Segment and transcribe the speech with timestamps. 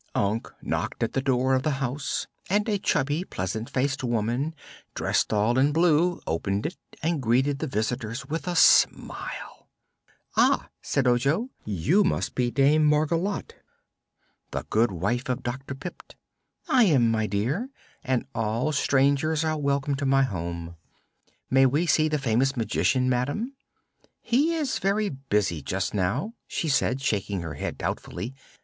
[0.15, 4.55] Unc knocked at the door of the house and a chubby, pleasant faced woman,
[4.95, 9.69] dressed all in blue, opened it and greeted the visitors with a smile.
[10.35, 13.53] "Ah," said Ojo; "you must be Dame Margolotte,
[14.49, 15.75] the good wife of Dr.
[15.75, 16.15] Pipt."
[16.67, 17.69] "I am, my dear,
[18.03, 20.77] and all strangers are welcome to my home."
[21.51, 23.53] "May we see the famous Magician, Madam?"
[24.19, 28.33] "He is very busy just now," she said, shaking her head doubtfully.